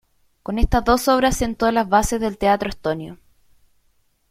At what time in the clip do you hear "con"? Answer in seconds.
0.41-0.57